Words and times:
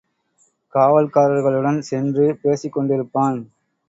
காவல்காரர்களுடன் 0.73 1.77
சென்று 1.81 2.39
பேசிக்கொண்டிருப்பான். 2.43 3.37